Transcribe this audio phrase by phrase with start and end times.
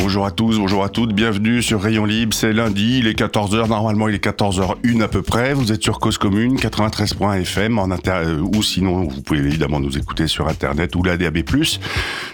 [0.00, 3.68] Bonjour à tous, bonjour à toutes, bienvenue sur Rayon Libre, c'est lundi, il est 14h,
[3.68, 8.12] normalement il est 14h01 à peu près, vous êtes sur Cause Commune, 93.fm, en inter...
[8.12, 11.38] euh, ou sinon vous pouvez évidemment nous écouter sur internet ou la DAB+.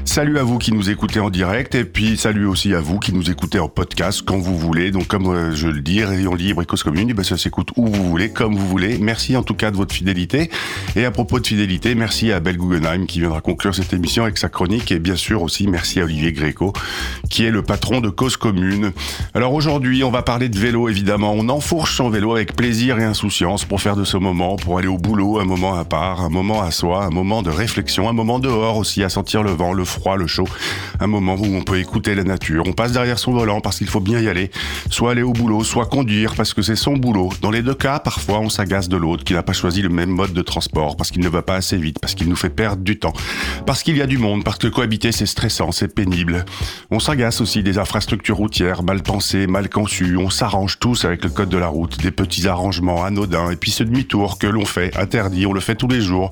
[0.05, 3.15] Salut à vous qui nous écoutez en direct, et puis salut aussi à vous qui
[3.15, 6.61] nous écoutez en podcast quand vous voulez, donc comme euh, je le dis, Rayon Libre
[6.61, 9.43] et Cause Commune, eh ben, ça s'écoute où vous voulez, comme vous voulez, merci en
[9.43, 10.51] tout cas de votre fidélité,
[10.97, 14.37] et à propos de fidélité, merci à Belle Guggenheim qui viendra conclure cette émission avec
[14.37, 16.75] sa chronique, et bien sûr aussi merci à Olivier Gréco,
[17.31, 18.93] qui est le patron de Cause Commune.
[19.33, 21.33] Alors aujourd'hui, on va parler de vélo évidemment.
[21.37, 24.89] On enfourche son vélo avec plaisir et insouciance pour faire de ce moment, pour aller
[24.89, 28.13] au boulot, un moment à part, un moment à soi, un moment de réflexion, un
[28.13, 30.49] moment dehors aussi, à sentir le vent, le froid, le chaud,
[30.99, 32.65] un moment où on peut écouter la nature.
[32.67, 34.51] On passe derrière son volant parce qu'il faut bien y aller,
[34.91, 37.31] soit aller au boulot, soit conduire parce que c'est son boulot.
[37.41, 40.11] Dans les deux cas, parfois on s'agace de l'autre qui n'a pas choisi le même
[40.11, 42.83] mode de transport, parce qu'il ne va pas assez vite, parce qu'il nous fait perdre
[42.83, 43.13] du temps,
[43.65, 46.45] parce qu'il y a du monde, parce que cohabiter c'est stressant, c'est pénible.
[46.91, 50.17] On s'agace aussi des infrastructures routières mal pensées, mal conçues.
[50.17, 53.71] On s'arrange tous avec le code de la route, des petits arrangements anodins, et puis
[53.71, 56.31] ce demi-tour que l'on fait, interdit, on le fait tous les jours.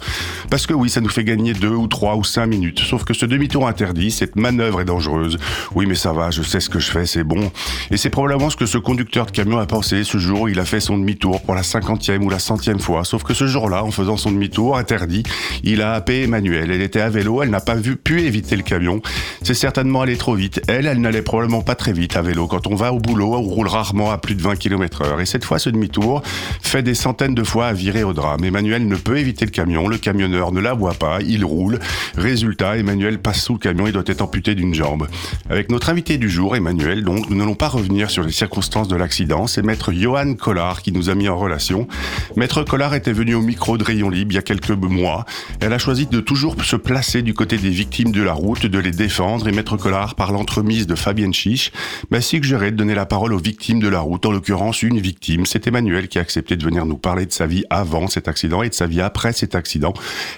[0.50, 2.80] Parce que oui, ça nous fait gagner deux ou trois ou cinq minutes.
[2.80, 5.38] Sauf que ce demi-tour interdit, cette manœuvre est dangereuse.
[5.74, 7.50] Oui, mais ça va, je sais ce que je fais, c'est bon.
[7.90, 10.64] Et c'est probablement ce que ce conducteur de camion a pensé ce jour il a
[10.64, 13.04] fait son demi-tour pour la cinquantième ou la centième fois.
[13.04, 15.22] Sauf que ce jour-là, en faisant son demi-tour interdit,
[15.62, 16.70] il a happé Emmanuel.
[16.70, 19.00] Elle était à vélo, elle n'a pas vu, pu éviter le camion.
[19.42, 20.62] C'est certainement allé trop vite.
[20.68, 22.46] Elle, elle n'allait probablement pas très vite à vélo.
[22.46, 25.20] Quand on va au boulot, on roule rarement à plus de 20 km heure.
[25.22, 26.22] Et cette fois, ce demi-tour
[26.60, 28.44] fait des centaines de fois à virer au drame.
[28.44, 31.78] Emmanuel ne peut éviter le camion, le camionneur ne la voit pas, il roule.
[32.14, 35.08] Résultat, Emmanuel passe sous le camion et doit être amputé d'une jambe.
[35.48, 38.96] Avec notre invité du jour, Emmanuel, donc, nous n'allons pas revenir sur les circonstances de
[38.96, 39.46] l'accident.
[39.46, 41.88] C'est maître Johan Collard qui nous a mis en relation.
[42.36, 45.24] Maître Collard était venu au micro de Rayon Libre il y a quelques mois.
[45.60, 48.78] Elle a choisi de toujours se placer du côté des victimes de la route, de
[48.78, 49.48] les défendre.
[49.48, 51.72] Et maître Collard, par l'entremise de Fabienne Chiche,
[52.10, 55.46] m'a suggéré de donner la parole aux victimes de la route, en l'occurrence une victime.
[55.46, 58.62] C'est Emmanuel qui a accepté de venir nous parler de sa vie avant cet accident
[58.62, 59.92] et de sa vie après cet accident.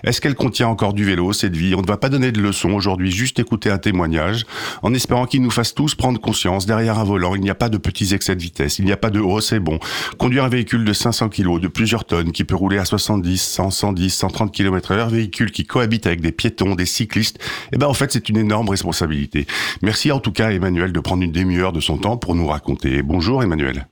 [0.05, 1.75] Est-ce qu'elle contient encore du vélo, cette vie?
[1.75, 4.45] On ne va pas donner de leçons aujourd'hui, juste écouter un témoignage,
[4.83, 7.69] en espérant qu'il nous fasse tous prendre conscience, derrière un volant, il n'y a pas
[7.69, 9.79] de petits excès de vitesse, il n'y a pas de «oh, c'est bon».
[10.19, 13.71] Conduire un véhicule de 500 kg, de plusieurs tonnes, qui peut rouler à 70, 100,
[13.71, 17.39] 110, 130 km heure, véhicule qui cohabite avec des piétons, des cyclistes,
[17.73, 19.47] eh ben en fait c'est une énorme responsabilité.
[19.83, 23.03] Merci en tout cas Emmanuel de prendre une demi-heure de son temps pour nous raconter.
[23.03, 23.87] Bonjour Emmanuel.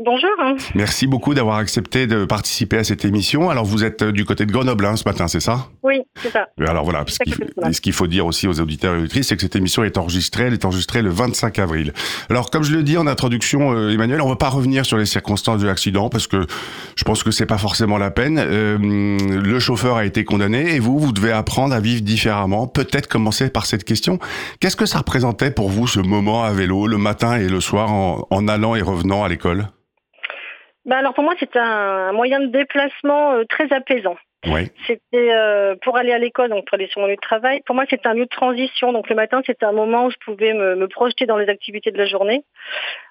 [0.00, 0.30] Bonjour.
[0.76, 3.50] Merci beaucoup d'avoir accepté de participer à cette émission.
[3.50, 5.66] Alors vous êtes du côté de Grenoble hein, ce matin, c'est ça?
[5.82, 6.46] Oui, c'est ça.
[6.64, 7.34] Alors voilà, ce qu'il,
[7.72, 10.44] ce qu'il faut dire aussi aux auditeurs et auditrices, c'est que cette émission est enregistrée,
[10.44, 11.92] elle est enregistrée le 25 avril.
[12.30, 15.04] Alors comme je le dis en introduction, euh, Emmanuel, on va pas revenir sur les
[15.04, 16.46] circonstances de l'accident parce que
[16.94, 18.38] je pense que c'est pas forcément la peine.
[18.38, 22.68] Euh, le chauffeur a été condamné et vous, vous devez apprendre à vivre différemment.
[22.68, 24.20] Peut-être commencer par cette question.
[24.60, 27.92] Qu'est-ce que ça représentait pour vous ce moment à vélo le matin et le soir
[27.92, 29.66] en, en allant et revenant à l'école?
[30.88, 34.16] Bah alors pour moi, c'est un, un moyen de déplacement euh, très apaisant.
[34.46, 34.70] Oui.
[34.86, 37.60] C'était euh, pour aller à l'école, donc pour aller sur mon lieu de travail.
[37.66, 38.92] Pour moi, c'était un lieu de transition.
[38.92, 41.90] Donc le matin, c'était un moment où je pouvais me, me projeter dans les activités
[41.90, 42.42] de la journée,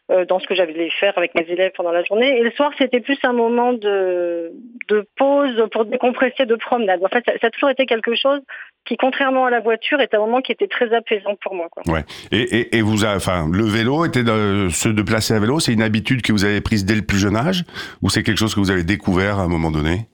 [0.09, 2.39] euh, dans ce que j'allais faire avec mes élèves pendant la journée.
[2.39, 4.53] Et le soir, c'était plus un moment de,
[4.87, 7.03] de pause pour décompresser, de promenade.
[7.03, 8.41] En fait, ça, ça a toujours été quelque chose
[8.87, 11.67] qui, contrairement à la voiture, est un moment qui était très apaisant pour moi.
[11.69, 11.83] Quoi.
[11.87, 12.03] Ouais.
[12.31, 15.81] Et, et, et vous, enfin, le vélo était de, se déplacer à vélo, c'est une
[15.81, 17.63] habitude que vous avez prise dès le plus jeune âge,
[18.01, 20.07] ou c'est quelque chose que vous avez découvert à un moment donné?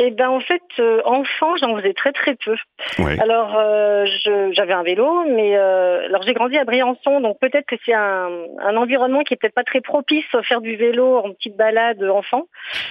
[0.00, 2.54] Eh ben en fait, euh, enfant, j'en faisais très très peu.
[3.00, 3.18] Ouais.
[3.20, 4.06] Alors euh,
[4.52, 8.28] j'avais un vélo, mais euh, alors j'ai grandi à Briançon, donc peut-être que c'est un,
[8.60, 12.02] un environnement qui est peut-être pas très propice à faire du vélo en petite balade
[12.04, 12.44] enfant.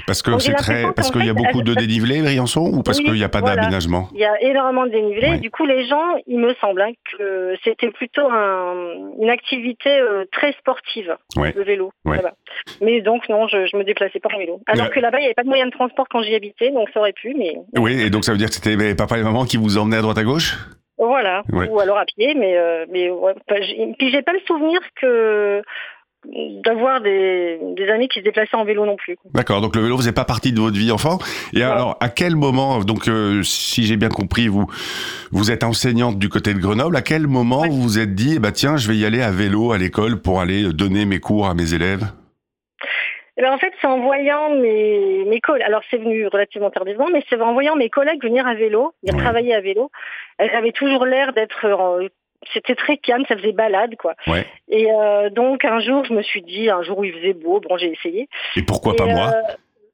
[0.05, 3.13] Parce que c'est très, qu'il y a beaucoup de dénivelé, Briançon, ou parce Oui, qu'il
[3.13, 3.55] n'y a pas voilà.
[3.55, 4.09] d'aménagement?
[4.13, 5.29] Il y a énormément de dénivelé.
[5.29, 5.37] Ouais.
[5.39, 8.73] Du coup, les gens, il me semble hein, que c'était plutôt un,
[9.19, 9.89] une activité
[10.31, 11.53] très sportive, Ouais.
[11.55, 11.91] le vélo.
[12.81, 14.59] Mais donc non, je, je me déplaçais pas en vélo.
[14.67, 16.89] Alors que là-bas, il n'y avait pas de moyen de transport quand j'y habitais, donc
[16.97, 19.45] ça aurait pu, mais Oui, et donc ça veut dire que c'était papa et maman
[19.45, 20.57] qui vous emmenaient à droite à gauche?
[20.97, 21.69] Voilà, Ouais.
[21.69, 23.33] ou alors à pied, mais euh, mais ouais,
[23.99, 25.61] puis j'ai pas le souvenir que
[26.65, 29.15] d'avoir des, des amis qui se déplaçaient en vélo non plus.
[29.33, 31.19] D'accord, donc le vélo faisait pas partie de votre vie enfant.
[31.53, 34.65] Et alors, à quel moment, donc euh, si j'ai bien compris, vous
[35.31, 37.69] vous êtes enseignante du côté de Grenoble, à quel moment Ouais.
[37.69, 40.19] vous vous êtes dit, eh ben, tiens, je vais y aller à vélo à l'école
[40.19, 42.05] pour aller donner mes cours à mes élèves?
[43.37, 47.07] Eh ben, en fait, c'est en voyant mes, mes collègues, alors c'est venu relativement tardivement,
[47.13, 49.91] mais c'est en voyant mes collègues venir à vélo, venir travailler à vélo.
[50.39, 51.65] Elles avaient toujours l'air d'être...
[51.69, 51.99] en-
[52.53, 54.15] C'était très calme, ça faisait balade, quoi.
[54.27, 54.45] Ouais.
[54.69, 57.59] Et euh, donc, un jour, je me suis dit, un jour où il faisait beau,
[57.59, 58.27] bon, j'ai essayé.
[58.55, 59.53] Et pourquoi Et, pas moi euh,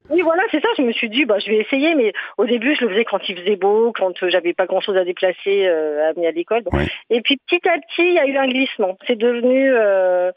[0.09, 0.67] oui, voilà, c'est ça.
[0.77, 3.27] Je me suis dit, bah, je vais essayer, mais au début, je le faisais quand
[3.29, 6.63] il faisait beau, quand euh, j'avais pas grand-chose à déplacer euh, à amener à l'école.
[6.73, 6.87] Ouais.
[7.09, 8.97] Et puis, petit à petit, il y a eu un glissement.
[9.07, 10.31] C'est devenu, euh,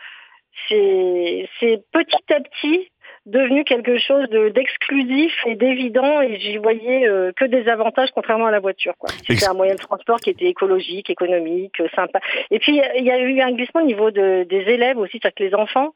[0.69, 2.89] c'est, c'est petit à petit
[3.27, 8.47] devenu quelque chose de, d'exclusif et d'évident, et j'y voyais euh, que des avantages, contrairement
[8.47, 8.95] à la voiture.
[8.99, 9.11] Quoi.
[9.27, 12.21] C'était un moyen de transport qui était écologique, économique, euh, sympa.
[12.51, 15.35] Et puis, il y a eu un glissement au niveau de, des élèves aussi, c'est-à-dire
[15.35, 15.93] que les enfants,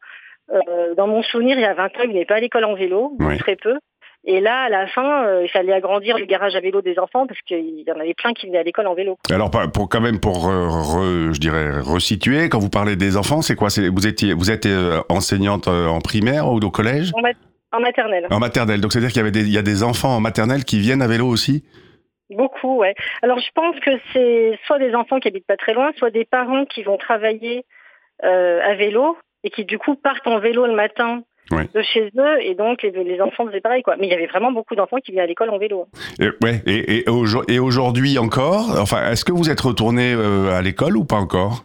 [0.53, 2.75] euh, dans mon souvenir, il y a 20 ans, ils venaient pas à l'école en
[2.75, 3.79] vélo, très peu.
[4.25, 7.27] Et là, à la fin, euh, il fallait agrandir le garage à vélo des enfants
[7.27, 9.17] parce qu'il y en avait plein qui venaient à l'école en vélo.
[9.31, 13.57] Alors, pour quand même pour re- je dirais resituer, quand vous parlez des enfants, c'est
[13.57, 13.69] quoi?
[13.91, 17.13] Vous étiez vous êtes euh, enseignante euh, en primaire ou au collège?
[17.17, 17.37] En, mat-
[17.73, 18.27] en maternelle.
[18.31, 18.81] En maternelle.
[18.83, 20.65] Donc, c'est à dire qu'il y avait des il y a des enfants en maternelle
[20.65, 21.65] qui viennent à vélo aussi?
[22.29, 22.95] Beaucoup, ouais.
[23.23, 26.27] Alors, je pense que c'est soit des enfants qui habitent pas très loin, soit des
[26.27, 27.65] parents qui vont travailler
[28.23, 31.69] euh, à vélo et qui, du coup, partent en vélo le matin Ouais.
[31.75, 32.43] de chez eux.
[32.43, 33.97] Et donc, les, enfants faisaient pareil, quoi.
[33.99, 35.87] Mais il y avait vraiment beaucoup d'enfants qui venaient à l'école en vélo.
[36.21, 36.63] Et, ouais.
[36.67, 40.97] Et, et, aujo- et aujourd'hui encore Enfin, est-ce que vous êtes retourné euh, à l'école
[40.97, 41.65] ou pas encore?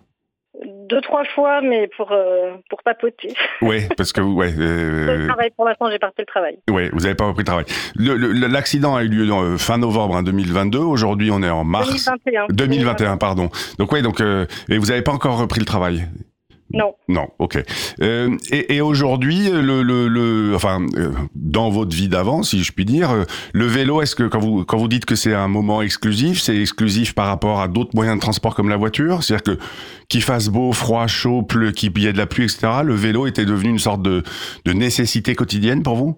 [0.89, 3.33] Deux, trois fois, mais pour, euh, pour papoter.
[3.61, 4.53] Ouais, parce que ouais.
[4.57, 6.59] euh, Le travail, pour l'instant, j'ai parti le travail.
[6.69, 7.65] Ouais, vous n'avez pas repris le travail.
[7.95, 10.77] L'accident a eu lieu dans, euh, fin novembre hein, 2022.
[10.79, 12.45] Aujourd'hui, on est en mars 2021.
[12.49, 13.49] 2021, pardon.
[13.79, 16.05] Donc ouais, donc euh, et vous n'avez pas encore repris le travail?
[16.75, 16.93] Non.
[17.07, 17.63] Non, ok.
[18.01, 22.71] Euh, et et aujourd'hui, le, le, le, enfin, euh, dans votre vie d'avant, si je
[22.73, 23.23] puis dire, euh,
[23.53, 26.57] le vélo, est-ce que quand vous quand vous dites que c'est un moment exclusif, c'est
[26.57, 29.59] exclusif par rapport à d'autres moyens de transport comme la voiture, c'est-à-dire que
[30.09, 32.67] qu'il fasse beau, froid, chaud, pleu, qu'il y ait de la pluie, etc.
[32.83, 34.23] Le vélo était devenu une sorte de,
[34.65, 36.17] de nécessité quotidienne pour vous?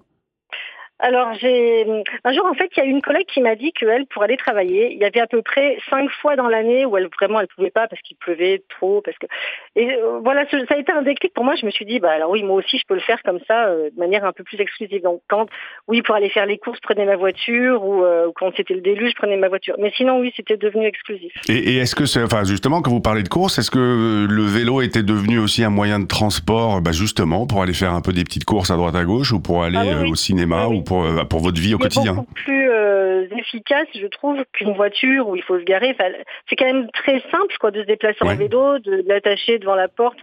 [0.99, 1.85] Alors, j'ai
[2.23, 4.38] un jour, en fait, il y a une collègue qui m'a dit qu'elle, pour aller
[4.38, 7.47] travailler, il y avait à peu près cinq fois dans l'année où elle vraiment elle
[7.47, 9.27] pouvait pas parce qu'il pleuvait trop, parce que
[9.75, 11.53] et euh, voilà, ça a été un déclic pour moi.
[11.55, 13.67] Je me suis dit, bah alors oui, moi aussi, je peux le faire comme ça,
[13.67, 15.03] euh, de manière un peu plus exclusive.
[15.03, 15.47] Donc, quand
[15.88, 19.11] oui, pour aller faire les courses, prenais ma voiture, ou euh, quand c'était le déluge,
[19.11, 19.75] je prenais ma voiture.
[19.77, 21.31] Mais sinon, oui, c'était devenu exclusif.
[21.47, 24.43] Et, et est-ce que c'est, enfin justement, quand vous parlez de course, est-ce que le
[24.43, 28.13] vélo était devenu aussi un moyen de transport, bah, justement, pour aller faire un peu
[28.13, 30.11] des petites courses à droite à gauche, ou pour aller Ah oui, oui.
[30.11, 30.77] au cinéma, oui.
[30.77, 34.44] ou pour euh, pour votre vie au C'est quotidien beaucoup plus euh, efficace, je trouve,
[34.54, 35.92] qu'une voiture où il faut se garer.
[35.92, 36.12] Enfin,
[36.50, 38.34] c'est quand même très simple, quoi, de se déplacer Ouais.
[38.34, 40.19] en vélo, de, de l'attacher devant la porte.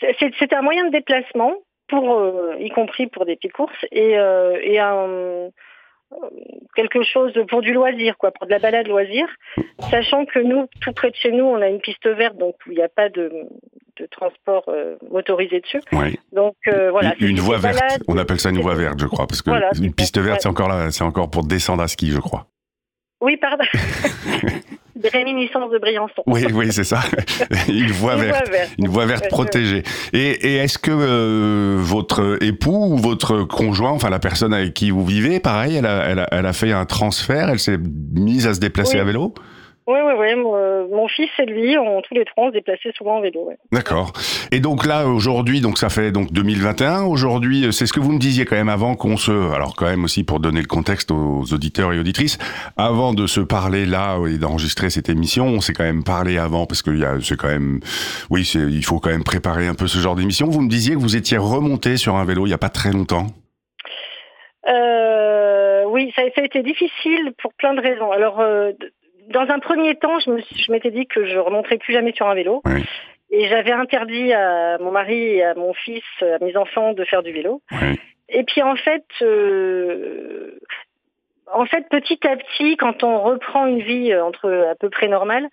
[0.00, 1.54] C'est- un moyen de déplacement,
[1.88, 5.48] pour, euh, y compris pour des petites courses, et, euh, et un,
[6.74, 9.26] quelque chose pour du loisir, quoi, pour de la balade loisir.
[9.90, 12.72] Sachant que nous, tout près de chez nous, on a une piste verte, donc où
[12.72, 13.30] il n'y a pas de,
[14.00, 15.80] de transport euh, motorisé dessus.
[16.32, 17.14] Donc euh, voilà.
[17.20, 18.02] une, voie verte.
[18.08, 20.48] On appelle ça une voie verte, je crois, parce que Voilà, une piste verte, c'est
[20.48, 22.46] encore là, c'est encore pour descendre à ski, je crois.
[23.20, 23.64] Oui, pardon.
[24.96, 26.22] Des réminiscences de Briançon.
[26.26, 27.00] Oui, oui, c'est ça.
[27.68, 28.48] une voie Une verte.
[28.48, 28.70] voie verte.
[28.78, 29.82] Une voie verte protégée.
[30.12, 34.90] Et, et est-ce que euh, votre époux ou votre conjoint, enfin la personne avec qui
[34.90, 37.78] vous vivez, pareil, elle a, elle a, elle a fait un transfert, elle s'est
[38.12, 39.00] mise à se déplacer Oui.
[39.00, 39.34] à vélo?
[39.88, 40.34] Oui, oui, oui.
[40.34, 43.20] Mon, euh, mon fils et lui, on, tous les trois, on se déplaçait souvent en
[43.22, 43.46] vélo.
[43.46, 43.56] ouais.
[43.72, 44.12] D'accord.
[44.52, 47.04] Et donc là, aujourd'hui, donc ça fait donc 2021.
[47.04, 49.86] Aujourd'hui, euh, c'est ce que vous me disiez quand même avant qu'on se, alors quand
[49.86, 52.36] même aussi pour donner le contexte aux auditeurs et auditrices,
[52.76, 56.66] avant de se parler là et d'enregistrer cette émission, on s'est quand même parlé avant
[56.66, 56.90] parce que
[57.22, 57.80] c'est quand même,
[58.28, 60.48] oui, il faut quand même préparer un peu ce genre d'émission.
[60.48, 62.92] Vous me disiez que vous étiez remonté sur un vélo il y a pas très
[62.92, 63.28] longtemps.
[64.68, 68.10] Euh, oui, ça, a été difficile pour plein de raisons.
[68.12, 68.72] Alors, euh,
[69.28, 72.12] dans un premier temps, je me suis- je m'étais dit que je remonterais plus jamais
[72.12, 72.60] sur un vélo.
[73.30, 77.22] Et j'avais interdit à mon mari et à mon fils, à mes enfants, de faire
[77.22, 77.60] du vélo.
[78.30, 80.58] Et puis en fait, euh,
[81.52, 85.08] en fait, petit à petit, quand on reprend une vie euh, entre à peu près
[85.08, 85.48] normale,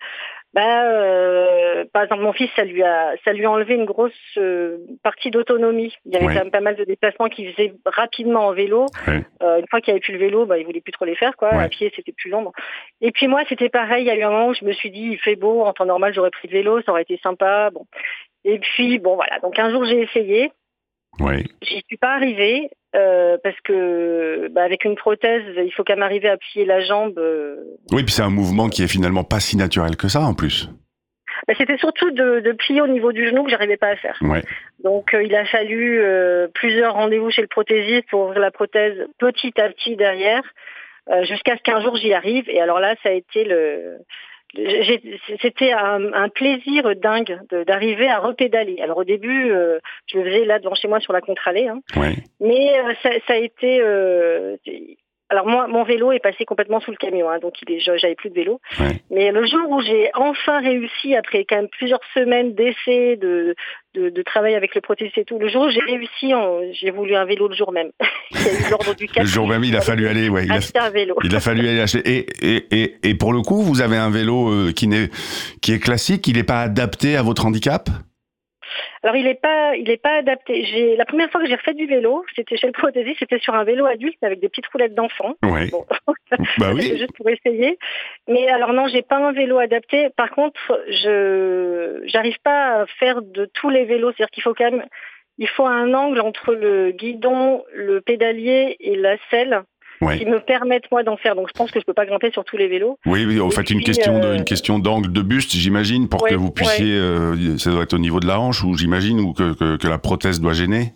[0.56, 4.12] bah, euh, par exemple, mon fils, ça lui a, ça lui a enlevé une grosse
[4.38, 5.94] euh, partie d'autonomie.
[6.06, 8.86] Il y avait quand même pas mal de déplacements qu'il faisait rapidement en vélo.
[9.06, 11.36] Euh, une fois qu'il avait plus le vélo, bah, il voulait plus trop les faire,
[11.36, 11.50] quoi.
[11.50, 12.52] À pied, c'était plus long.
[13.02, 14.04] Et puis moi, c'était pareil.
[14.04, 15.74] Il y a eu un moment où je me suis dit, il fait beau, en
[15.74, 17.68] temps normal, j'aurais pris le vélo, ça aurait été sympa.
[17.68, 17.84] Bon.
[18.44, 19.38] Et puis, bon, voilà.
[19.40, 20.52] Donc un jour, j'ai essayé.
[21.20, 21.44] Oui.
[21.60, 26.02] J'y suis pas arrivée euh, parce que bah, avec une prothèse, il faut quand même
[26.02, 27.18] arriver à plier la jambe.
[27.18, 27.56] euh.
[27.92, 30.68] Oui, puis c'est un mouvement qui est finalement pas si naturel que ça en plus.
[31.46, 34.16] bah, C'était surtout de, de, plier au niveau du genou que j'arrivais pas à faire.
[34.22, 34.42] Ouais.
[34.82, 38.96] Donc euh, il a fallu euh, plusieurs rendez-vous chez le prothésiste pour ouvrir la prothèse
[39.18, 40.42] petit à petit derrière,
[41.22, 42.48] jusqu'à ce qu'un jour j'y arrive.
[42.48, 43.98] Et alors là, ça a été le
[45.40, 48.78] c'était un, un, plaisir dingue d'arriver à repédaler.
[48.80, 51.80] Alors au début, euh, je le faisais là devant chez moi sur la contre-allée, hein.
[51.96, 52.14] Ouais.
[52.40, 53.80] mais euh, ça, ça, a été.
[53.80, 54.56] Euh,
[55.28, 58.14] alors moi, mon vélo est passé complètement sous le camion, hein, donc il est, j'avais
[58.14, 58.60] plus de vélo.
[58.78, 59.02] Ouais.
[59.10, 63.56] Mais le jour où j'ai enfin réussi, après quand même plusieurs semaines d'essais, de,
[63.94, 66.32] de, de, travail avec le prothésiste et tout, le jour où j'ai réussi,
[66.80, 67.90] j'ai voulu un vélo le jour même.
[68.30, 70.52] il y a eu l'ordre du Le jour même, il a fallu aller, ouais, il
[70.52, 71.16] a, un vélo.
[71.24, 72.08] il a fallu aller acheter.
[72.08, 75.08] Et, et, et, et pour le coup, vous avez un vélo euh, qui, n'est,
[75.60, 77.88] qui est classique, il n'est pas adapté à votre handicap?
[79.06, 80.64] Alors il n'est pas, il est pas adapté.
[80.64, 83.54] J'ai la première fois que j'ai refait du vélo, c'était chez le prothésiste, c'était sur
[83.54, 85.34] un vélo adulte avec des petites roulettes d'enfant.
[85.44, 85.68] Ouais.
[85.68, 85.86] Bon.
[86.58, 86.82] bah oui.
[86.98, 87.78] juste pour essayer.
[88.26, 90.08] Mais alors non, j'ai pas un vélo adapté.
[90.16, 94.10] Par contre, je j'arrive pas à faire de tous les vélos.
[94.10, 94.84] C'est-à-dire qu'il faut quand même,
[95.38, 99.62] il faut un angle entre le guidon, le pédalier et la selle
[100.00, 100.18] Ouais.
[100.18, 101.34] qui me permettent moi d'en faire.
[101.36, 102.98] Donc je pense que je peux pas grimper sur tous les vélos.
[103.06, 106.26] Oui, oui, en fait, une question, de, euh, une question d'angle de buste, j'imagine, pour
[106.26, 106.96] que vous puissiez.
[106.96, 109.88] euh, ça doit être au niveau de la hanche, ou j'imagine, ou que, que, que
[109.88, 110.92] la prothèse doit gêner?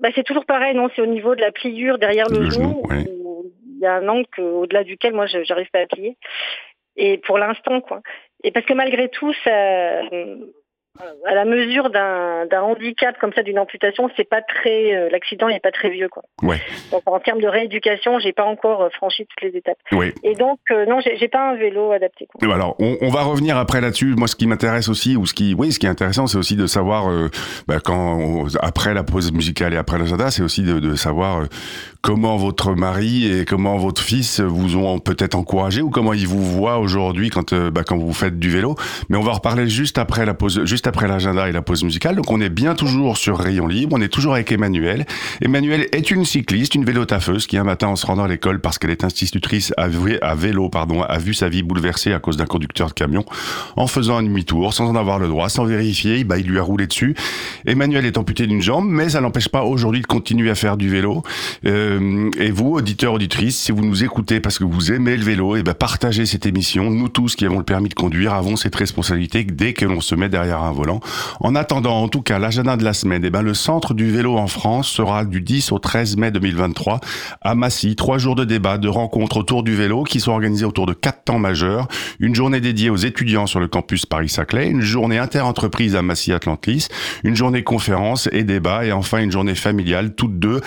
[0.00, 2.82] Bah, c'est toujours pareil, non C'est au niveau de la pliure derrière le, Le genou,
[2.92, 6.16] il y a un angle au-delà duquel moi j'arrive pas à plier.
[6.96, 8.00] Et pour l'instant, quoi.
[8.44, 10.00] Et parce que malgré tout, ça,
[11.26, 15.60] à la mesure d'un handicap comme ça, d'une amputation, c'est pas très, euh, l'accident n'est
[15.60, 16.22] pas très vieux, quoi.
[16.42, 16.60] Ouais.
[16.92, 19.78] Donc en termes de rééducation, j'ai pas encore euh, franchi toutes les étapes.
[19.92, 20.12] Oui.
[20.22, 22.26] Et donc euh, non, j'ai pas un vélo adapté.
[22.26, 22.54] Quoi.
[22.54, 24.14] Alors, on, on va revenir après là-dessus.
[24.16, 26.56] Moi, ce qui m'intéresse aussi, ou ce qui, oui, ce qui est intéressant, c'est aussi
[26.56, 27.28] de savoir, euh,
[27.66, 31.42] bah, quand on- après la pause musicale et après l'agenda, c'est aussi de, de savoir
[32.02, 36.42] comment votre mari et comment votre fils vous ont peut-être encouragé ou comment ils vous
[36.42, 38.76] voient aujourd'hui quand, bah, quand vous faites du vélo.
[39.08, 41.84] Mais on va en reparler juste après la pause, juste après l'agenda et la pause
[41.84, 42.16] musicale.
[42.16, 43.96] Donc, on est bien toujours sur Rayon Libre.
[43.96, 45.06] On est toujours avec Emmanuel.
[45.40, 48.78] Emmanuel est une cycliste, une vélotafeuse qui un matin, en se rendant à l'école parce
[48.78, 49.88] qu'elle est institutrice à,
[50.22, 53.24] à vélo, pardon, a vu sa vie bouleversée à cause d'un conducteur de camion
[53.76, 56.62] en faisant un demi-tour sans en avoir le droit, sans vérifier, bah, il lui a
[56.62, 57.14] roulé dessus.
[57.66, 60.88] Emmanuel est amputé d'une jambe, mais ça n'empêche pas aujourd'hui de continuer à faire du
[60.88, 61.22] vélo.
[61.64, 65.56] Euh, et vous, auditeurs, auditrices, si vous nous écoutez parce que vous aimez le vélo,
[65.56, 66.90] et ben partagez cette émission.
[66.90, 70.14] Nous tous qui avons le permis de conduire avons cette responsabilité dès que l'on se
[70.14, 70.72] met derrière un
[71.40, 74.36] En attendant, en tout cas, l'agenda de la semaine, et ben le centre du vélo
[74.36, 77.00] en France sera du 10 au 13 mai 2023
[77.40, 77.96] à Massy.
[77.96, 81.24] Trois jours de débat, de rencontres autour du vélo qui sont organisés autour de quatre
[81.24, 81.88] temps majeurs.
[82.20, 86.88] Une journée dédiée aux étudiants sur le campus Paris-Saclay, une journée inter-entreprise à Massy-Atlantis,
[87.24, 90.60] une journée conférence et débat, et enfin une journée familiale, toutes deux,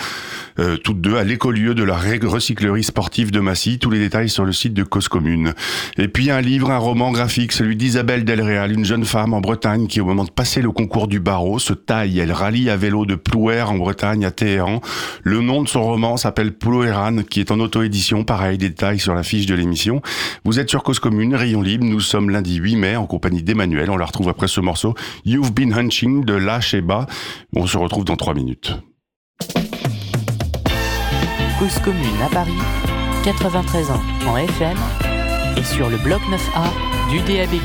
[0.58, 3.78] euh, toutes deux à l'écolieu de la recyclerie sportive de Massy.
[3.78, 5.54] Tous les détails sur le site de Cause Commune.
[5.98, 9.86] Et puis un livre, un roman graphique, celui d'Isabelle Delréal, une jeune femme en Bretagne
[9.86, 12.18] qui, au moment de passer le concours du barreau, se taille.
[12.18, 14.80] Elle rallie à vélo de Plouer en Bretagne à Téhéran.
[15.22, 18.24] Le nom de son roman s'appelle Ploueran, qui est en auto-édition.
[18.24, 20.02] Pareil, détails sur la fiche de l'émission.
[20.44, 21.84] Vous êtes sur Cause Commune, Rayon Libre.
[21.84, 23.90] Nous sommes lundi 8 mai en compagnie d'Emmanuel.
[23.90, 27.06] On la retrouve après ce morceau You've Been Hunching de La Sheba.
[27.54, 28.74] On se retrouve dans trois minutes.
[31.58, 32.52] Cause commune à Paris,
[33.24, 34.78] 93 ans en FM
[35.56, 37.60] et sur le bloc 9A du DAB+.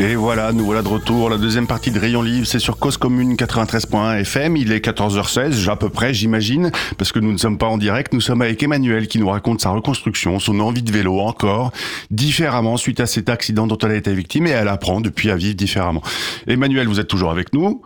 [0.00, 1.30] Et voilà, nous voilà de retour.
[1.30, 4.56] La deuxième partie de Rayon Livre, c'est sur Cause Commune 93.1 FM.
[4.56, 8.12] Il est 14h16, à peu près, j'imagine, parce que nous ne sommes pas en direct.
[8.12, 11.70] Nous sommes avec Emmanuel qui nous raconte sa reconstruction, son envie de vélo encore,
[12.10, 15.36] différemment suite à cet accident dont elle a été victime et elle apprend depuis à
[15.36, 16.02] vivre différemment.
[16.48, 17.80] Emmanuel, vous êtes toujours avec nous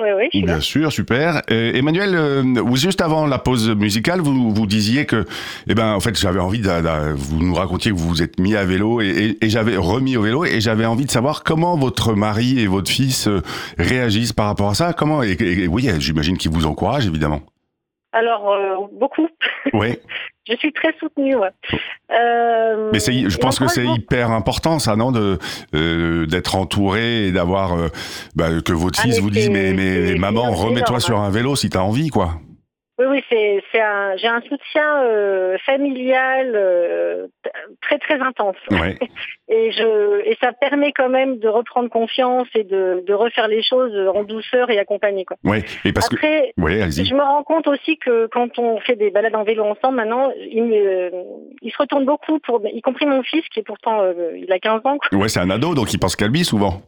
[0.00, 0.52] Oui, oui, je suis là.
[0.54, 1.42] Bien sûr, super.
[1.50, 5.24] Euh, Emmanuel, euh, vous juste avant la pause musicale, vous vous disiez que,
[5.68, 8.38] eh ben, en fait, j'avais envie de, de- vous nous racontiez que vous vous êtes
[8.38, 11.42] mis à vélo et, et- et j'avais remis au vélo et j'avais envie de savoir
[11.42, 13.40] comment votre mari et votre fils euh,
[13.78, 14.92] réagissent par rapport à ça.
[14.92, 17.40] Comment et, et- et oui, j'imagine qu'ils vous encouragent évidemment.
[18.12, 19.28] Alors, euh, beaucoup.
[19.72, 19.96] Oui.
[20.48, 21.48] je suis très soutenue, ouais.
[22.18, 25.38] Euh, Mais c'est, je pense que c'est hyper important, ça, non, de
[25.74, 27.88] euh, d'être entouré et d'avoir euh,
[28.34, 31.26] bah, que votre Ah, fils vous dise mais mais maman, remets-toi sur hein.
[31.26, 32.40] un vélo si t'as envie, quoi.
[32.98, 37.26] Oui, oui, c'est, c'est un, j'ai un soutien euh, familial euh,
[37.80, 38.56] très très intense.
[38.70, 38.98] Ouais.
[39.50, 43.62] Et je, et ça permet quand même de reprendre confiance et de, de refaire les
[43.62, 45.38] choses en douceur et accompagné, quoi.
[45.42, 45.62] Ouais.
[45.86, 47.06] Et parce que, Après, oui, allez-y.
[47.06, 50.30] je me rends compte aussi que quand on fait des balades en vélo ensemble, maintenant,
[50.38, 51.10] il, me-
[51.62, 54.58] il se retourne beaucoup pour, y compris mon fils qui est pourtant, euh, il a
[54.58, 54.98] 15 ans.
[54.98, 55.18] quoi.
[55.18, 56.82] Ouais, c'est un ado, donc il pense qu'à lui souvent.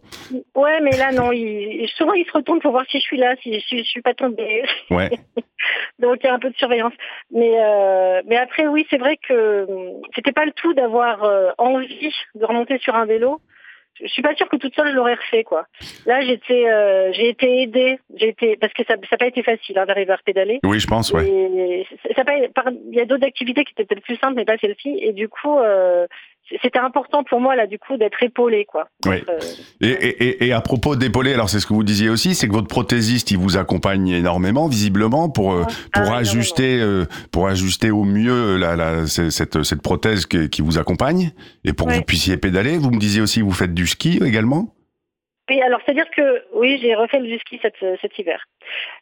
[0.54, 3.36] Ouais, mais là non, il, souvent il se retourne pour voir si je suis là,
[3.42, 4.64] si, si je suis pas tombée.
[4.90, 5.08] Ouais.
[5.98, 6.92] Donc il y a un peu de surveillance.
[7.30, 11.50] Mais euh, mais après oui, c'est vrai que hum, c'était pas le tout d'avoir euh,
[11.58, 13.40] envie de remonter sur un vélo.
[14.02, 15.66] Je suis pas sûre que toute seule je l'aurais refait quoi.
[16.06, 19.42] Là j'étais euh, j'ai été aidée, j'ai été parce que ça ça n'a pas été
[19.42, 20.60] facile hein, d'arriver à repédaler.
[20.64, 21.28] Oui, je pense, ouais.
[21.28, 24.16] Et ça- ça a pas- par- il y a d'autres activités qui étaient peut-être plus
[24.16, 24.98] simples, mais pas celle-ci.
[25.02, 26.06] Et du coup, euh,
[26.62, 28.88] c'était important pour moi là, du coup, d'être épaulée, quoi.
[29.06, 29.16] Oui.
[29.28, 29.38] Euh,
[29.80, 32.52] Et, et, et- à propos d'épauler, alors c'est ce que vous disiez aussi, c'est que
[32.52, 37.90] votre prothésiste, il vous accompagne énormément, visiblement, pour euh, Ah, pour ajuster euh, pour ajuster
[37.90, 41.30] au mieux la, la, c'est- cette cette prothèse qui, qui vous accompagne
[41.64, 42.78] et pour que vous puissiez pédaler.
[42.78, 44.74] Vous me disiez aussi, vous faites du ski également?
[45.50, 48.40] Oui, alors c'est-à-dire que oui, j'ai refait le ski cet, cet hiver.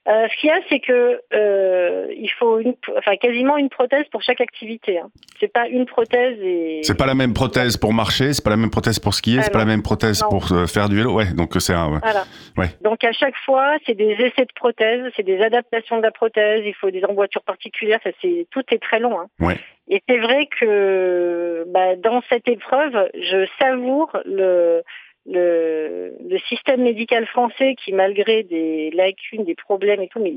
[0.08, 4.06] Euh, ce qu'il y a, c'est que euh, il faut une, enfin quasiment une prothèse
[4.10, 4.98] pour chaque activité.
[4.98, 5.08] Hein.
[5.40, 6.80] C'est pas une prothèse et.
[6.84, 9.42] C'est pas la même prothèse pour marcher, c'est pas la même prothèse pour skier, Ah,
[9.42, 9.66] c'est pas non.
[9.66, 10.30] la même prothèse Non.
[10.30, 11.12] pour euh, faire du vélo.
[11.14, 11.92] Ouais, donc c'est un.
[11.92, 11.98] ouais.
[12.02, 12.24] Voilà.
[12.56, 12.68] Ouais.
[12.80, 16.62] Donc à chaque fois, c'est des essais de prothèse, c'est des adaptations de la prothèse.
[16.64, 18.00] Il faut des emboîtures particulières.
[18.02, 19.20] Ça, c'est tout est très long.
[19.20, 19.26] Hein.
[19.38, 19.58] Ouais.
[19.90, 24.82] Et c'est vrai que bah, dans cette épreuve, je savoure le,
[25.28, 30.34] le, le système médical français qui, malgré des lacunes, des problèmes et tout, mais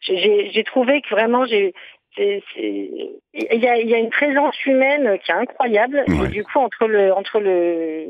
[0.00, 1.74] j'ai trouvé que vraiment, j'ai
[2.18, 6.04] il y y a une présence humaine qui est incroyable.
[6.08, 6.26] Ouais.
[6.26, 8.08] Et du coup, entre le, entre le,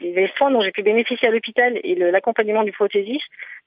[0.00, 3.24] les soins dont j'ai pu bénéficier à l'hôpital et l'accompagnement du prothésiste,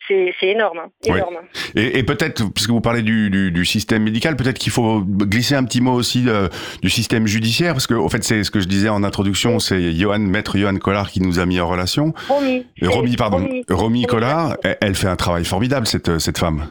[0.08, 1.38] c'est énorme, hein, énorme.
[1.76, 5.56] Et, et peut-être, puisque vous parlez du, du, du système médical, peut-être qu'il faut glisser
[5.56, 6.50] un petit mot aussi euh,
[6.82, 9.94] du système judiciaire, parce que au fait, c'est ce que je disais en introduction, c'est
[9.94, 12.14] Johan, maître Johan Collard qui nous a mis en relation.
[12.28, 12.66] Romy.
[12.82, 13.64] Et Romy, pardon, Romy.
[13.70, 14.58] Romy Collard, Collard.
[14.64, 16.68] elle, elle fait un travail formidable, cette, cette femme.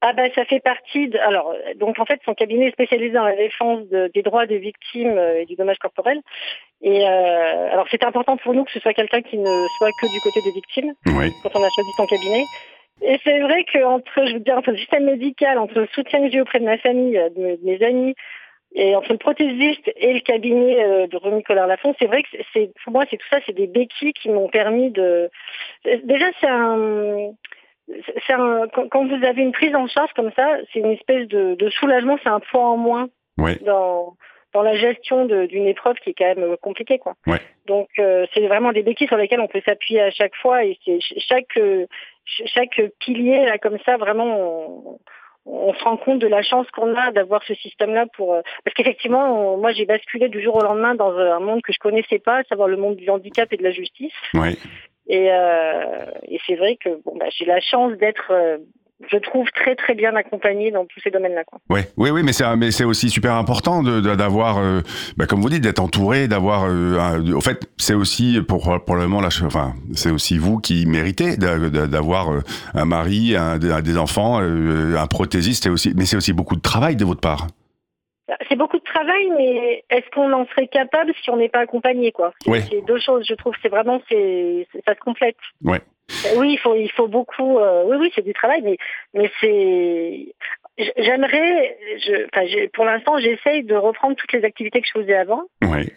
[0.00, 3.24] Ah ben ça fait partie de alors donc en fait son cabinet est spécialisé dans
[3.24, 6.20] la défense de- des droits des victimes euh, et du dommage corporel
[6.82, 10.06] et euh, alors c'était important pour nous que ce soit quelqu'un qui ne soit que
[10.06, 11.34] du côté des victimes Oui.
[11.42, 12.46] quand on a choisi son cabinet
[13.02, 16.20] et c'est vrai que entre je veux dire entre le système médical entre le soutien
[16.24, 18.14] que j'ai auprès de ma famille euh, de mes, amis
[18.76, 22.28] et entre le prothésiste et le cabinet euh, de Romy Collard Lafont, c'est vrai que
[22.32, 25.30] c'est- c'est pour moi c'est tout ça, c'est des béquilles qui m'ont permis de.
[26.04, 27.57] Déjà c'est un, c'est
[28.28, 31.70] un quand, vous avez une prise en charge comme ça, c'est une espèce de, de
[31.70, 33.08] soulagement, c'est un poids en moins
[33.64, 34.14] dans
[34.54, 37.14] dans la gestion d'une épreuve qui est quand même compliquée quoi.
[37.26, 37.38] Ouais.
[37.66, 40.78] Donc euh, c'est vraiment des béquilles sur lesquelles on peut s'appuyer à chaque fois et
[40.84, 41.86] c'est ch- chaque euh,
[42.24, 44.98] ch- chaque pilier là comme ça vraiment on,
[45.44, 48.74] on se rend compte de la chance qu'on a d'avoir ce système-là pour euh, parce
[48.74, 52.18] qu'effectivement on- moi j'ai basculé du jour au lendemain dans un monde que je connaissais
[52.18, 54.14] pas, à savoir le monde du handicap et de la justice.
[55.08, 58.58] Et, euh, et c'est vrai que bon bah j'ai la chance d'être euh,
[59.10, 61.44] je trouve très très bien accompagnée dans tous ces domaines-là.
[61.70, 64.80] Ouais, oui, oui, mais c'est mais c'est aussi super important de de- d'avoir, euh,
[65.16, 66.64] bah, comme vous dites, d'être entouré, d'avoir.
[66.66, 70.58] Euh, au fait, c'est aussi pour pour le moment là, je- enfin, c'est aussi vous
[70.58, 72.28] qui méritez d'a- d'a- d'avoir
[72.74, 77.04] un mari, un, des enfants, un prothésiste, aussi, mais c'est aussi beaucoup de travail de
[77.04, 77.46] votre part.
[78.48, 82.12] C'est beaucoup de travail, mais est-ce qu'on en serait capable si on n'est pas accompagné,
[82.12, 82.32] quoi?
[82.44, 82.62] C'est Ouais.
[82.86, 83.54] deux choses, je trouve.
[83.62, 85.36] C'est vraiment, c'est, ça se complète.
[85.64, 85.80] Ouais.
[86.26, 87.58] Euh, Oui, il faut, il faut beaucoup.
[87.58, 88.76] euh, oui, oui, c'est du travail, mais,
[89.14, 90.34] mais c'est.
[90.96, 95.42] J'aimerais, je, enfin, pour l'instant, j'essaye de reprendre toutes les activités que je faisais avant.
[95.62, 95.92] Oui, Et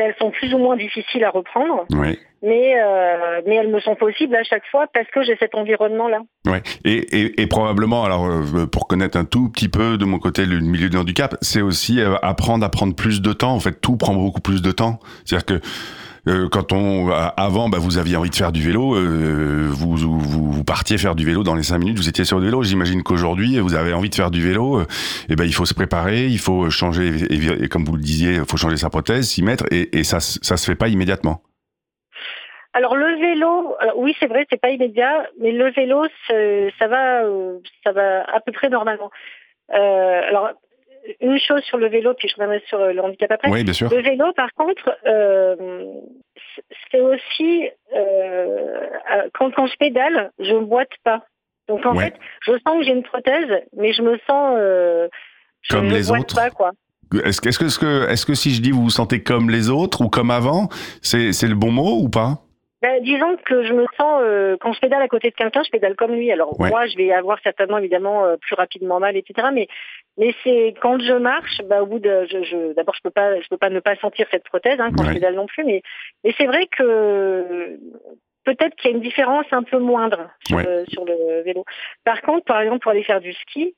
[0.00, 2.18] elles sont plus ou moins difficiles à reprendre, oui.
[2.42, 6.20] mais, euh, mais elles me sont possibles à chaque fois parce que j'ai cet environnement-là.
[6.46, 6.62] Ouais.
[6.84, 10.46] Et, et, et probablement, alors euh, pour connaître un tout petit peu de mon côté
[10.46, 13.54] le milieu du handicap, c'est aussi euh, apprendre à prendre plus de temps.
[13.54, 14.98] En fait, tout prend beaucoup plus de temps.
[15.24, 15.60] C'est-à-dire que
[16.28, 20.18] euh, quand on avant, bah, vous aviez envie de faire du vélo, euh, vous, vous,
[20.52, 22.62] vous partiez faire du vélo dans les cinq minutes, vous étiez sur le vélo.
[22.62, 24.86] J'imagine qu'aujourd'hui, vous avez envie de faire du vélo, euh,
[25.28, 28.44] et ben il faut se préparer, il faut changer, et, comme vous le disiez, il
[28.44, 31.42] faut changer sa prothèse, s'y mettre, et, et ça, ça se fait pas immédiatement.
[32.76, 37.58] Alors le vélo, oui c'est vrai, c'est pas immédiat, mais le vélo, ça va, euh,
[37.84, 39.12] ça va à peu près normalement.
[39.72, 40.50] Euh, alors
[41.20, 43.50] une chose sur le vélo, puis je reviendrai sur euh, le handicap après.
[43.50, 43.90] Oui, bien sûr.
[43.90, 45.84] Le vélo, par contre, euh,
[46.90, 51.22] c'est aussi euh, euh, quand, quand je pédale, je ne boite pas.
[51.68, 52.04] Donc en Ouais.
[52.04, 52.14] fait,
[52.46, 55.08] je sens que j'ai une prothèse, mais je me sens euh,
[55.62, 56.36] je Comme ne les boite autres.
[56.36, 56.72] Pas, quoi.
[57.24, 59.50] Est-ce que, est-ce que, est-ce que, est-ce que si je dis vous vous sentez comme
[59.50, 60.68] les autres ou comme avant,
[61.02, 62.38] c'est, c'est le bon mot ou pas?
[62.84, 65.70] Ben, disons que je me sens, euh, quand je pédale à côté de quelqu'un, je
[65.70, 66.30] pédale comme lui.
[66.30, 66.68] Alors Ouais.
[66.68, 69.48] moi, je vais avoir certainement évidemment euh, plus rapidement mal, etc.
[69.54, 69.68] Mais
[70.18, 73.40] mais c'est quand je marche, bah, au bout de, je, je, d'abord je peux pas,
[73.40, 75.08] je peux pas ne pas sentir cette prothèse hein, quand Ouais.
[75.10, 75.64] je pédale non plus.
[75.64, 75.80] Mais
[76.24, 77.78] mais c'est vrai que
[78.44, 80.64] peut-être qu'il y a une différence un peu moindre sur, Ouais.
[80.64, 81.64] le, sur le vélo.
[82.04, 83.74] Par contre, par exemple, pour aller faire du ski.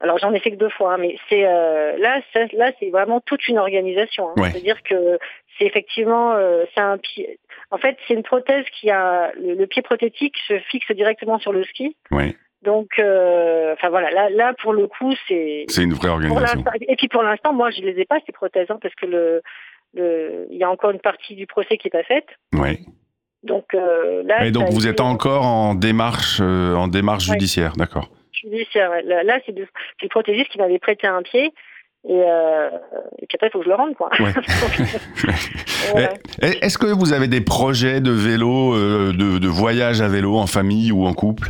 [0.00, 2.90] Alors j'en ai fait que deux fois, hein, mais c'est euh, là, ça- là c'est
[2.90, 4.28] vraiment toute une organisation.
[4.28, 4.34] hein.
[4.36, 4.50] Ouais.
[4.52, 5.18] C'est-à-dire que
[5.58, 7.40] c'est effectivement, euh, c'est un pied.
[7.70, 11.52] En fait, c'est une prothèse qui a le, le pied prothétique se fixe directement sur
[11.52, 11.96] le ski.
[12.10, 15.64] Oui, Donc, euh, enfin voilà, là, là pour le coup, c'est.
[15.68, 16.64] c'est une vraie organisation.
[16.80, 19.42] et puis pour l'instant, moi, je les ai pas ces prothèses, hein, parce que le,
[19.94, 22.26] le, il y a encore une partie du procès qui est pas faite.
[22.54, 22.80] Oui.
[23.42, 24.46] Donc euh, là.
[24.46, 27.34] Et donc vous été êtes encore en démarche, euh, en démarche Ouais.
[27.34, 28.08] judiciaire, d'accord.
[28.32, 28.90] judiciaire.
[28.90, 29.02] ouais.
[29.02, 31.52] Là, c'est le prothésiste qui m'avait prêté un pied.
[32.04, 32.70] Et, euh,
[33.18, 34.10] et puis après, il faut que je le rende, quoi.
[35.94, 36.08] Ouais.
[36.42, 40.36] Eh, Est-ce que vous avez des projets de vélo, euh, de, de voyage à vélo
[40.36, 41.48] en famille ou en couple?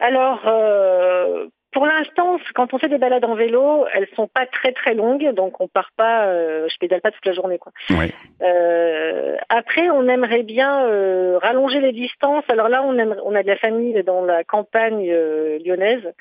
[0.00, 4.72] Alors, euh, pour l'instant, quand on fait des balades en vélo, elles sont pas très
[4.72, 7.72] très longues, donc on part pas, euh, je pédale pas toute la journée, quoi.
[7.90, 8.12] Oui.
[8.42, 12.44] Euh, après, on aimerait bien euh, rallonger les distances.
[12.48, 16.12] Alors là, on, aimerait- on a de la famille dans la campagne euh, lyonnaise.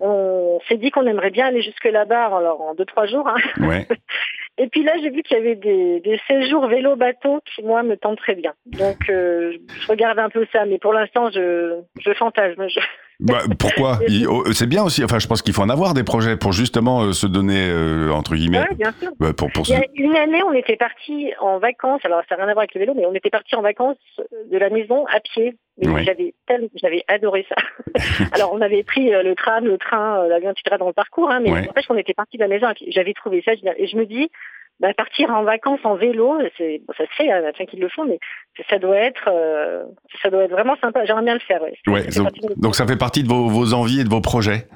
[0.00, 3.26] On s'est dit qu'on aimerait bien aller jusque là-bas, alors en deux trois jours.
[3.28, 3.36] hein.
[3.66, 3.86] Ouais.
[4.58, 7.96] Et puis là, j'ai vu qu'il y avait des, des séjours vélo-bateau qui, moi, me
[7.96, 8.52] tentent très bien.
[8.66, 12.68] Donc, euh, je regarde un peu ça, mais pour l'instant, je, je fantasme.
[12.68, 12.80] Je-
[13.22, 13.98] Bah, pourquoi?
[14.28, 15.04] Oh, C'est bien aussi.
[15.04, 18.10] Enfin, je pense qu'il faut en avoir des projets pour justement euh, se donner euh,
[18.12, 18.60] entre guillemets.
[18.60, 19.10] Ouais, bien sûr.
[19.18, 22.00] bah, pour pour Il y a une année, on était parti en vacances.
[22.04, 23.96] Alors, ça n'a rien à voir avec le vélo, mais on était parti en vacances
[24.50, 25.56] de la maison à pied.
[25.82, 26.04] Ouais.
[26.04, 27.54] j'avais tel- j'avais adoré ça.
[28.32, 30.76] Alors, on avait pris euh, le tram, le train, euh, l'avion, etc.
[30.78, 31.68] dans le parcours, hein, mais Ouais.
[31.68, 32.66] en fait, on était parti de la maison.
[32.88, 33.74] J'avais trouvé ça génial.
[33.78, 34.30] Et je me dis,
[34.80, 37.52] bah, partir en vacances en vélo, c'est bon, ça se fait, il y en a
[37.52, 38.18] plein qui le font, mais
[38.68, 39.84] ça doit être, euh,
[40.22, 41.04] ça doit être vraiment sympa.
[41.04, 41.62] J'aimerais bien le faire.
[41.62, 41.74] Ouais.
[41.86, 44.04] Ouais, Ça fait donc, partie de- donc ça fait partie de vos, vos envies et
[44.04, 44.66] de vos projets.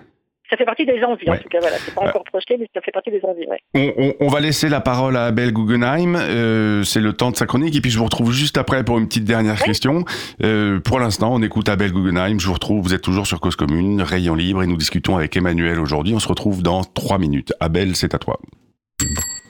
[0.51, 1.39] ça fait partie des envies, Ouais.
[1.39, 1.59] en tout cas.
[1.59, 3.47] Voilà, c'est pas encore projeté, mais ça fait partie des envies.
[3.49, 3.59] Ouais.
[3.75, 6.15] On, on- on va laisser la parole à Abel Guggenheim.
[6.17, 8.99] Euh, c'est le temps de sa chronique et puis je vous retrouve juste après pour
[8.99, 10.05] une petite dernière question.
[10.45, 12.39] Euh, pour l'instant, on écoute Abel Guggenheim.
[12.39, 12.83] Je vous retrouve.
[12.85, 16.15] Vous êtes toujours sur Cause Commune, Rayon Libre et nous discutons avec Emmanuel aujourd'hui.
[16.15, 17.53] On se retrouve dans trois minutes.
[17.59, 18.39] Abel, c'est à toi.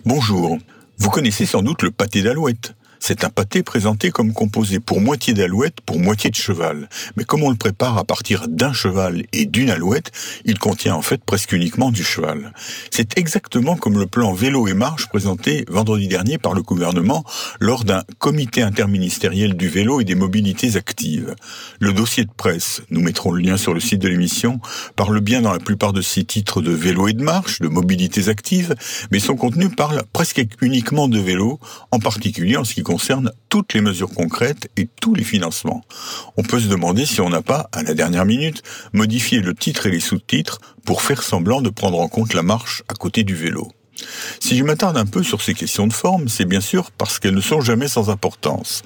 [0.06, 0.58] Bonjour.
[0.98, 2.74] Vous connaissez sans doute le pâté d'alouette.
[3.06, 6.88] C'est un pâté présenté comme composé pour moitié d'alouette, pour moitié de cheval.
[7.18, 10.10] Mais comme on le prépare à partir d'un cheval et d'une alouette,
[10.46, 12.54] il contient en fait presque uniquement du cheval.
[12.90, 17.24] C'est exactement comme le plan vélo et marche présenté vendredi dernier par le gouvernement
[17.60, 21.34] lors d'un comité interministériel du vélo et des mobilités actives.
[21.80, 24.60] Le dossier de presse, nous mettrons le lien sur le site de l'émission,
[24.96, 28.30] parle bien dans la plupart de ses titres de vélo et de marche, de mobilités
[28.30, 28.74] actives,
[29.10, 32.93] mais son contenu parle presque uniquement de vélo, en particulier en ce qui concerne
[33.48, 35.84] toutes les mesures concrètes et tous les financements.
[36.36, 39.86] On peut se demander si on n'a pas, à la dernière minute, modifié le titre
[39.86, 43.34] et les sous-titres pour faire semblant de prendre en compte la marche à côté du
[43.34, 43.68] vélo.
[44.40, 47.34] Si je m'attarde un peu sur ces questions de forme, c'est bien sûr parce qu'elles
[47.34, 48.82] ne sont jamais sans importance.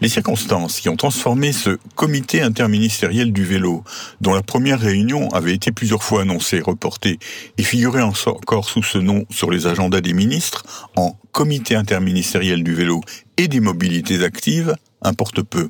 [0.00, 3.84] Les circonstances qui ont transformé ce comité interministériel du vélo,
[4.20, 7.18] dont la première réunion avait été plusieurs fois annoncée, reportée,
[7.58, 10.64] et figurait encore sous ce nom sur les agendas des ministres,
[10.96, 13.02] en comité interministériel du vélo
[13.36, 15.68] et des mobilités actives, importe peu.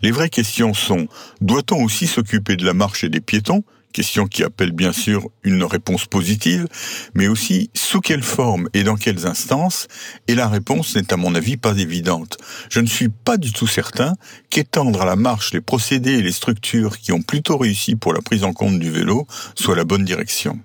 [0.00, 1.06] Les vraies questions sont,
[1.40, 3.62] doit-on aussi s'occuper de la marche et des piétons
[3.92, 6.66] question qui appelle bien sûr une réponse positive,
[7.14, 9.86] mais aussi sous quelle forme et dans quelles instances,
[10.28, 12.38] et la réponse n'est à mon avis pas évidente.
[12.70, 14.14] Je ne suis pas du tout certain
[14.50, 18.20] qu'étendre à la marche les procédés et les structures qui ont plutôt réussi pour la
[18.20, 20.58] prise en compte du vélo soit la bonne direction.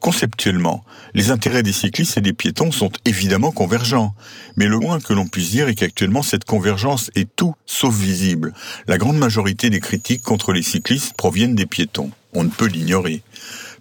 [0.00, 4.14] Conceptuellement, les intérêts des cyclistes et des piétons sont évidemment convergents,
[4.56, 8.52] mais le moins que l'on puisse dire est qu'actuellement cette convergence est tout sauf visible.
[8.86, 12.10] La grande majorité des critiques contre les cyclistes proviennent des piétons.
[12.34, 13.22] On ne peut l'ignorer.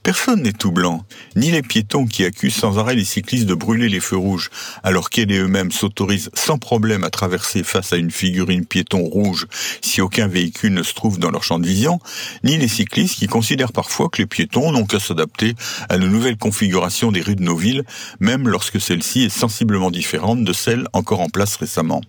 [0.03, 3.87] Personne n'est tout blanc, ni les piétons qui accusent sans arrêt les cyclistes de brûler
[3.87, 4.49] les feux rouges,
[4.83, 9.45] alors qu'elles et eux-mêmes s'autorisent sans problème à traverser face à une figurine piéton rouge
[9.81, 11.99] si aucun véhicule ne se trouve dans leur champ de vision,
[12.43, 15.53] ni les cyclistes qui considèrent parfois que les piétons n'ont qu'à s'adapter
[15.87, 17.83] à la nouvelle configuration des rues de nos villes,
[18.19, 22.01] même lorsque celle-ci est sensiblement différente de celle encore en place récemment.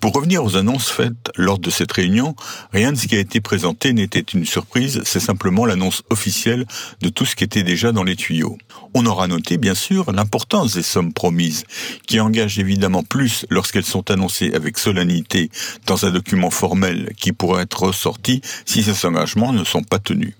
[0.00, 2.34] Pour revenir aux annonces faites lors de cette réunion,
[2.72, 6.66] rien de ce qui a été présenté n'était une surprise, c'est simplement l'annonce officielle
[7.00, 8.58] de tout ce qui était déjà dans les tuyaux.
[8.94, 11.64] On aura noté bien sûr l'importance des sommes promises,
[12.06, 15.50] qui engagent évidemment plus lorsqu'elles sont annoncées avec solennité
[15.86, 20.34] dans un document formel qui pourrait être ressorti si ces engagements ne sont pas tenus.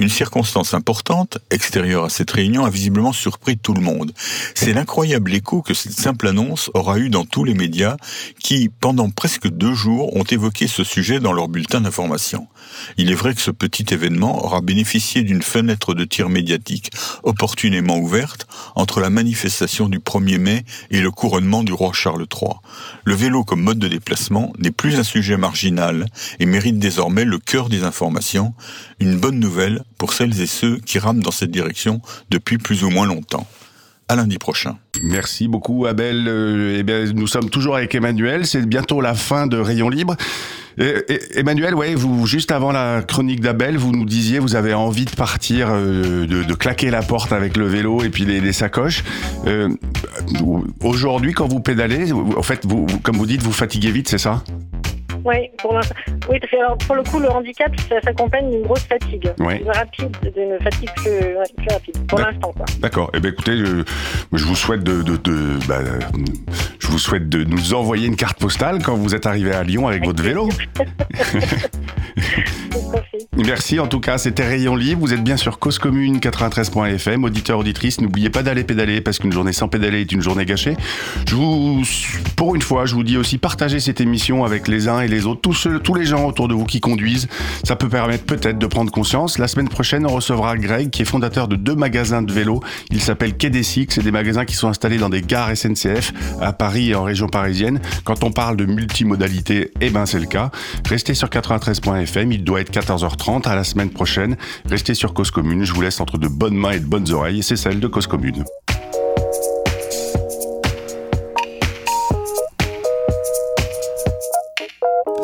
[0.00, 4.12] Une circonstance importante, extérieure à cette réunion, a visiblement surpris tout le monde.
[4.54, 7.96] C'est l'incroyable écho que cette simple annonce aura eu dans tous les médias
[8.40, 12.48] qui, pendant presque deux jours, ont évoqué ce sujet dans leur bulletin d'information.
[12.96, 16.90] Il est vrai que ce petit événement aura bénéficié d'une fenêtre de tir médiatique
[17.22, 22.52] opportunément ouverte entre la manifestation du 1er mai et le couronnement du roi Charles III.
[23.04, 26.06] Le vélo comme mode de déplacement n'est plus un sujet marginal
[26.38, 28.54] et mérite désormais le cœur des informations,
[29.00, 32.00] une bonne nouvelle pour celles et ceux qui rament dans cette direction
[32.30, 33.46] depuis plus ou moins longtemps.
[34.08, 34.76] À lundi prochain.
[35.02, 36.26] Merci beaucoup Abel.
[36.28, 38.46] Euh, eh bien, nous sommes toujours avec Emmanuel.
[38.46, 40.16] C'est bientôt la fin de Rayon Libre.
[41.34, 45.10] Emmanuel, ouais, vous juste avant la chronique d'Abel, vous nous disiez vous avez envie de
[45.10, 49.04] partir, euh, de, claquer la porte avec le vélo et puis les, sacoches.
[49.46, 49.68] Euh,
[50.80, 54.42] Aujourd'hui, quand vous pédalez, en fait, vous- comme vous dites, vous fatiguez vite, c'est ça?
[55.24, 55.94] Oui, pour l'instant.
[56.28, 59.32] Oui, parce que alors, pour le coup, le handicap, ça s'accompagne d'une grosse fatigue.
[59.38, 59.58] Oui.
[59.58, 62.06] D'une rapide, d'une fatigue plus, ouais, plus rapide.
[62.08, 62.66] Pour l'instant, quoi.
[62.80, 63.10] D'accord.
[63.14, 63.82] Eh bien, écoutez, je,
[64.32, 65.78] je vous souhaite de, de, de- bah,
[66.82, 69.86] je vous souhaite de nous envoyer une carte postale quand vous êtes arrivé à Lyon
[69.86, 70.48] avec votre vélo.
[73.36, 75.00] Merci en tout cas, c'était Rayon Libre.
[75.00, 77.24] Vous êtes bien sur Cause Commune 93.fm.
[77.24, 80.76] Auditeurs, auditrices, n'oubliez pas d'aller pédaler parce qu'une journée sans pédaler est une journée gâchée.
[81.28, 81.82] Je vous,
[82.36, 85.24] pour une fois, je vous dis aussi partagez cette émission avec les uns et les
[85.26, 87.28] autres, tous, ceux, tous les gens autour de vous qui conduisent.
[87.64, 89.38] Ça peut permettre peut-être de prendre conscience.
[89.38, 92.60] La semaine prochaine, on recevra Greg qui est fondateur de deux magasins de vélos.
[92.90, 93.62] Il s'appelle Quai des.
[93.62, 97.28] C'est des magasins qui sont installés dans des gares SNCF à Paris et en région
[97.28, 97.80] parisienne.
[98.04, 100.50] Quand on parle de multimodalité, eh ben c'est le cas.
[100.88, 102.32] Restez sur 93.fm.
[102.32, 104.36] Il doit être 14h30 à la semaine prochaine.
[104.68, 105.64] Restez sur Cause Commune.
[105.64, 107.42] Je vous laisse entre de bonnes mains et de bonnes oreilles.
[107.42, 108.44] C'est celle de Cause Commune.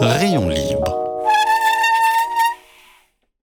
[0.00, 0.77] Rayon libre